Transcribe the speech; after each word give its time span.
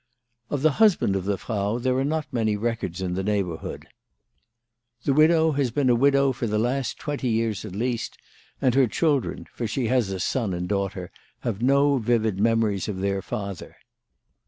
Of 0.49 0.63
the 0.63 0.71
husband 0.81 1.15
of 1.15 1.25
the 1.25 1.37
Frau 1.37 1.77
there 1.77 1.95
are 1.99 2.03
not 2.03 2.25
many 2.33 2.55
records 2.57 3.01
in 3.03 3.13
the 3.13 3.21
neighbourhood. 3.23 3.85
The 5.03 5.13
widow 5.13 5.51
has 5.51 5.69
been 5.69 5.91
a 5.91 5.95
widow 5.95 6.31
for 6.33 6.47
the 6.47 6.57
last 6.57 6.97
twenty 6.97 7.29
years 7.29 7.65
at 7.65 7.75
least, 7.75 8.17
and 8.59 8.73
her 8.73 8.87
children, 8.87 9.45
for 9.53 9.67
she 9.67 9.89
has 9.89 10.09
a 10.09 10.19
son 10.19 10.55
and 10.55 10.67
daughter, 10.67 11.11
have 11.41 11.61
no 11.61 11.99
vivid 11.99 12.39
memories 12.39 12.87
of 12.87 12.97
their 12.97 13.21
father. 13.21 13.77